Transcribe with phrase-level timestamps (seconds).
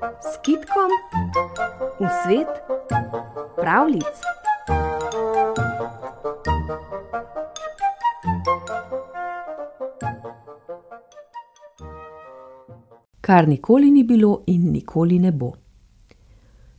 [0.00, 0.90] s kitkom
[2.00, 2.48] v svet
[3.56, 4.04] pravlic.
[13.20, 15.52] Kar nikoli ni bilo in nikoli ne bo.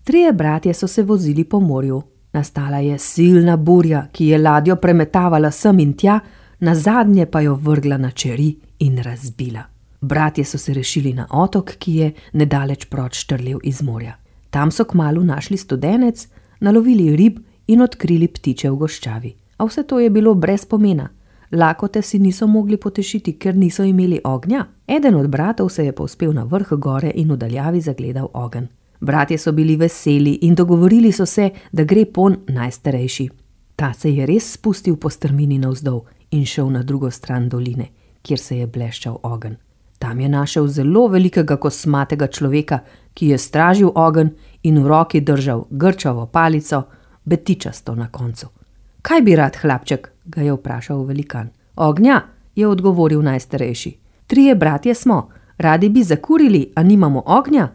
[0.04, 2.02] Trije bratje so se vozili po morju.
[2.34, 6.20] Nastala je silna burja, ki je ladjo premetavala sem in tja,
[6.60, 9.71] na zadnje pa jo vrgla na čeri in razbila.
[10.02, 14.16] Bratje so se rešili na otok, ki je nedaleč proč štrlel iz morja.
[14.50, 16.28] Tam so kmalo našli studenec,
[16.60, 19.36] nalovili rib in odkrili ptiče v goščavi.
[19.58, 21.10] A vse to je bilo brez pomena.
[21.52, 24.66] Lakote si niso mogli potešiti, ker niso imeli ognja.
[24.88, 28.68] Eden od bratov se je povzpel na vrh gore in v daljavi zagledal ogenj.
[29.02, 33.30] Bratje so bili veseli in dogovorili so se, da gre pon najstarejši.
[33.76, 37.88] Ta se je res spustil po strmini navzdol in šel na drugo stran doline,
[38.22, 39.71] kjer se je bleščal ogenj.
[40.02, 42.80] Tam je našel zelo velikega kosmatega človeka,
[43.14, 44.32] ki je stražil ogenj
[44.64, 46.84] in v roki držal grčavo palico,
[47.26, 48.48] betičasto na koncu.
[49.02, 50.10] Kaj bi rad, hlapček?
[50.26, 51.50] ga je vprašal velikan.
[51.76, 52.22] Ognja,
[52.56, 53.92] je odgovoril najstarejši.
[54.28, 57.68] Trije bratje smo, radi bi zakurili, a nimamo ognja.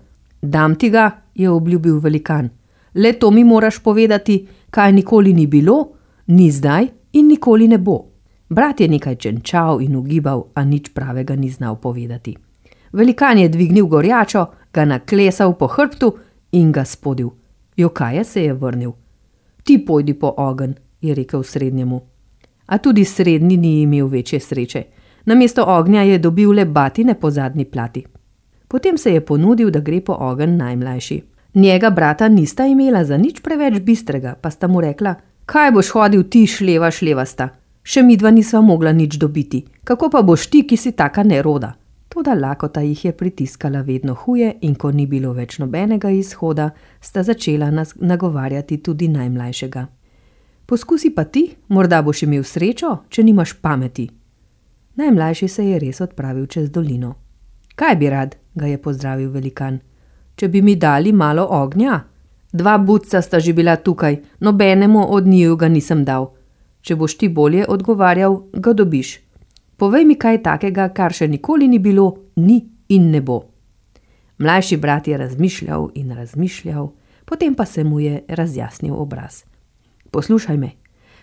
[0.42, 2.50] Dam ti ga, je obljubil velikan.
[2.94, 5.88] Le to mi moraš povedati, kaj nikoli ni bilo,
[6.26, 8.15] ni zdaj in nikoli ne bo.
[8.48, 12.36] Brat je nekaj čenčal in ugibal, a nič pravega ni znal povedati.
[12.92, 16.14] Velikan je dvignil gorjačo, ga naklesal po hrbtu
[16.52, 17.30] in ga spodil.
[17.76, 18.92] Jokaje se je vrnil.
[19.64, 22.00] Ti pojdi po ogen, je rekel srednjemu.
[22.66, 24.82] A tudi srednji ni imel večje sreče.
[25.24, 28.04] Namesto ognja je dobil le batine po zadnji plati.
[28.68, 31.22] Potem se je ponudil, da gre po ogen najmlajši.
[31.54, 35.14] Njega brata nista imela za nič preveč bistrega, pa sta mu rekla:
[35.46, 37.48] Kaj boš hodil ti, šleva, šlevasta?
[37.86, 41.76] Še midva nisva mogla nič dobiti, kako pa boš ti, ki si taka neroda?
[42.10, 47.22] Toda lakota jih je pritiskala vedno huje, in ko ni bilo več nobenega izhoda, sta
[47.22, 49.86] začela nagovarjati tudi najmlajšega.
[50.66, 54.08] Poskusi pa ti, morda boš imel srečo, če nimaš pameti.
[54.98, 57.14] Najmlajši se je res odpravil čez dolino.
[57.78, 59.78] Kaj bi rad, ga je pozdravil velikan.
[60.34, 62.00] Če bi mi dali malo ognja?
[62.50, 66.32] Dva budca sta že bila tukaj, nobenemu od njiju ga nisem dal.
[66.86, 69.16] Če boš ti bolje odgovarjal, ga dobiš.
[69.76, 72.04] Povej mi kaj takega, kar še nikoli ni bilo,
[72.38, 72.60] ni
[72.94, 73.40] in ne bo.
[74.38, 76.86] Mlajši brat je razmišljal in razmišljal,
[77.26, 79.42] potem pa se mu je razjasnil obraz.
[80.14, 80.70] Poslušaj me,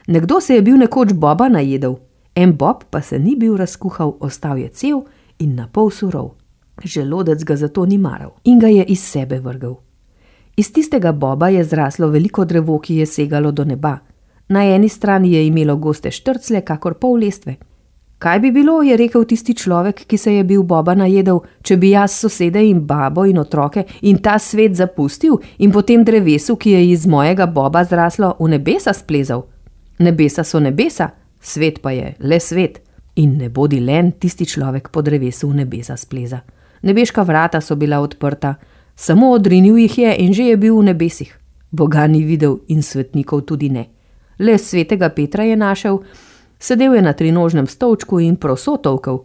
[0.07, 1.95] nekdo se je bil nekoč boba najedel,
[2.35, 5.05] en bob pa se ni bil razkuhal, ostal je cel
[5.39, 6.33] in na pol surov.
[6.83, 9.77] Želodec ga zato ni maral in ga je iz sebe vrgel.
[10.57, 13.99] Iz tistega boba je zraslo veliko drevo, ki je segalo do neba.
[14.53, 17.55] Na eni strani je imelo goste štrcle, kakor pol lestve.
[18.21, 21.89] Kaj bi bilo, je rekel tisti človek, ki se je bil boba najedel, če bi
[21.95, 26.83] jaz sosede in babo in otroke in ta svet zapustil in potem drevesu, ki je
[26.91, 29.41] iz mojega boba zraslo, v nebesa splezal.
[29.99, 31.09] Nebesa so nebesa,
[31.41, 32.77] svet pa je le svet.
[33.15, 36.43] In ne bodi len tisti človek po drevesu v nebesa spleza.
[36.83, 38.53] Nebeška vrata so bila odprta,
[38.95, 41.33] samo odrinil jih je in že je bil v nebesih.
[41.71, 43.89] Boga ni videl in svetnikov tudi ne.
[44.39, 45.99] Le svetega Petra je našel,
[46.59, 49.23] sedel je na trinožnem stolčku in prosotovkal.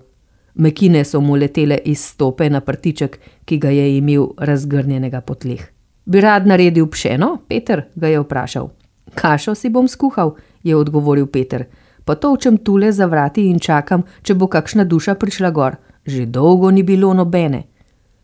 [0.55, 5.63] Mekine so mu letele iz stope na prtiček, ki ga je imel razgrnjenega po tleh.
[6.05, 8.71] Bi rad naredil pšeno, Peter ga je vprašal.
[9.15, 11.65] Kašo si bom skuhal, je odgovoril Peter.
[12.05, 15.77] Pa točem tule za vrati in čakam, če bo kakšna duša prišla gor.
[16.07, 17.63] Že dolgo ni bilo nobene.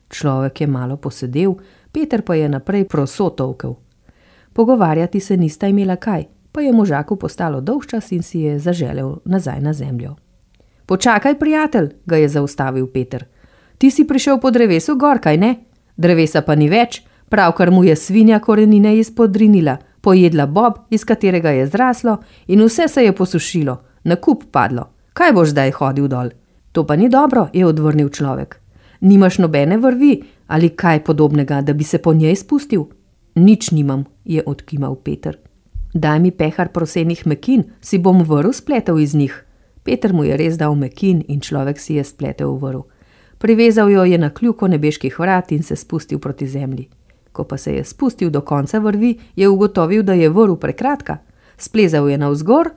[0.08, 1.54] Človek je malo posedel,
[1.92, 3.74] Peter pa je naprej prosotovkel.
[4.52, 9.60] Pogovarjati se nista imela kaj, pa je možaku postalo dolgčas in si je zaželel nazaj
[9.60, 10.14] na zemljo.
[10.86, 13.24] Počakaj, prijatelj, ga je zaustavil Peter.
[13.78, 15.54] Ti si prišel po drevesu gor, kaj ne?
[15.96, 21.66] Drevesa pa ni več, pravkar mu je svinja korenine izpodrinila, pojedla bob, iz katerega je
[21.66, 24.84] zraslo, in vse se je posušilo, na kup padlo.
[25.12, 26.30] Kaj boš zdaj hodil dol?
[26.72, 28.60] To pa ni dobro, je odvrnil človek.
[29.00, 32.86] Nimaš nobene vrvi ali kaj podobnega, da bi se po njej spustil?
[33.34, 35.38] Nič nimam, je odkimal Peter.
[35.94, 39.44] Daj mi pehar prosenih mekin, si bom vrv spletel iz njih.
[39.84, 42.80] Peter mu je res dal mekin in človek si je spletel v vrv.
[43.38, 46.88] Privezal jo je na kljuko nebeških vrat in se spustil proti zemlji.
[47.32, 51.18] Ko pa se je spustil do konca vrvi, je ugotovil, da je vrv prekratka.
[51.56, 52.70] Splezal je navzgor,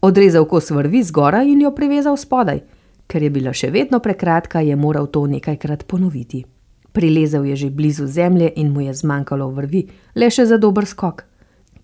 [0.00, 2.60] odrezal kos vrvi zgora in jo privezal spodaj.
[3.06, 6.44] Ker je bila še vedno prekratka, je moral to nekajkrat ponoviti.
[6.92, 11.24] Prilezel je že blizu zemlje in mu je zmanjkalo vrvi, le še za dober skok.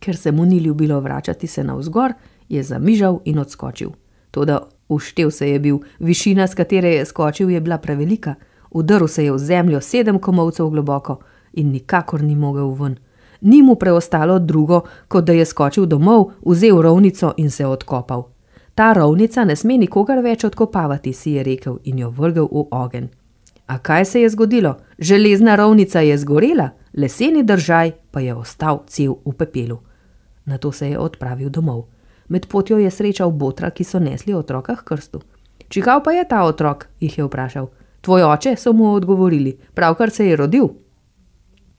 [0.01, 2.13] Ker se mu ni ljubilo vračati se navzgor,
[2.49, 3.91] je zamižal in odskočil.
[4.31, 8.35] Toda uštev se je bil, višina, s katere je skočil, je bila prevelika.
[8.71, 11.19] Udrl se je v zemljo sedem komovcev globoko,
[11.53, 12.97] in nikakor ni mogel ven.
[13.41, 18.29] Ni mu preostalo drugo, kot da je skočil domov, vzel rovnico in se odkopal.
[18.75, 23.09] Ta rovnica ne sme nikogar več odkopavati, si je rekel in jo vrgel v ogenj.
[23.67, 24.77] A kaj se je zgodilo?
[24.99, 29.79] Železna rovnica je zgorela, leseni držaj pa je ostal cel v pepelu.
[30.51, 31.85] Na to se je odpravil domov.
[32.29, 35.21] Med potjo je srečal botra, ki so nesli otroka k krstu.
[35.69, 36.89] Čigav pa je ta otrok?
[37.01, 37.69] jih je vprašal.
[38.01, 40.69] Tvoj oče, so mu odgovorili, pravkar se je rodil.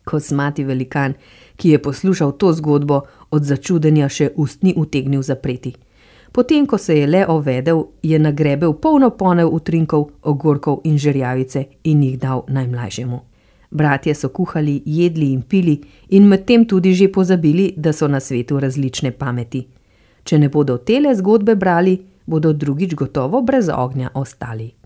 [0.03, 1.13] Kosmati velikan,
[1.55, 3.01] ki je poslušal to zgodbo,
[3.31, 5.73] od začudenja še ust ni utegnil zapreti.
[6.31, 12.03] Potem, ko se je le ovedel, je nagrebel polno ponev utrinkov, ogorkov in žerjavice in
[12.03, 13.30] jih dal najmlajšemu.
[13.71, 18.59] Bratje so kuhali, jedli in pili in medtem tudi že pozabili, da so na svetu
[18.59, 19.67] različne pameti.
[20.23, 24.80] Če ne bodo tele zgodbe brali, bodo drugič gotovo brez ognja ostali.